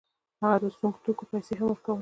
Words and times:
هغه 0.41 0.57
د 0.63 0.65
سونګ 0.77 0.95
توکو 1.03 1.23
پیسې 1.31 1.53
هم 1.59 1.67
ورکولې. 1.69 1.89